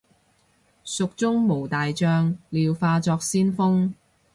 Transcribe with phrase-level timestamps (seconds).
[0.83, 3.93] 蜀中無大將，廖化作先鋒